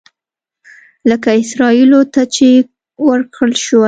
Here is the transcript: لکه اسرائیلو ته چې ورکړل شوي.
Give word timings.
لکه 1.09 1.29
اسرائیلو 1.41 2.01
ته 2.13 2.21
چې 2.35 2.47
ورکړل 3.07 3.53
شوي. 3.65 3.79